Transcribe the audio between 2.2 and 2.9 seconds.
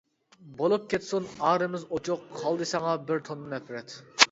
قالدى